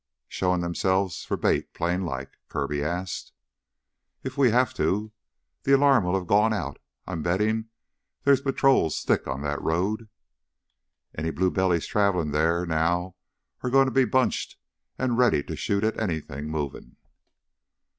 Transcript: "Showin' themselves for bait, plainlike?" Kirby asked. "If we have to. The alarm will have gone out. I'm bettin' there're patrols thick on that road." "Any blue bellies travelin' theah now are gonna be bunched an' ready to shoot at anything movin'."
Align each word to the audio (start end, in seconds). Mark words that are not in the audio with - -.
"Showin' 0.27 0.61
themselves 0.61 1.23
for 1.25 1.37
bait, 1.37 1.75
plainlike?" 1.75 2.31
Kirby 2.49 2.83
asked. 2.83 3.33
"If 4.23 4.35
we 4.35 4.49
have 4.49 4.73
to. 4.73 5.11
The 5.61 5.73
alarm 5.73 6.05
will 6.05 6.17
have 6.17 6.25
gone 6.25 6.53
out. 6.53 6.79
I'm 7.05 7.21
bettin' 7.21 7.69
there're 8.23 8.35
patrols 8.37 9.03
thick 9.03 9.27
on 9.27 9.43
that 9.43 9.61
road." 9.61 10.09
"Any 11.13 11.29
blue 11.29 11.51
bellies 11.51 11.85
travelin' 11.85 12.31
theah 12.31 12.65
now 12.65 13.13
are 13.61 13.69
gonna 13.69 13.91
be 13.91 14.05
bunched 14.05 14.57
an' 14.97 15.17
ready 15.17 15.43
to 15.43 15.55
shoot 15.55 15.83
at 15.83 15.99
anything 16.01 16.49
movin'." 16.49 16.95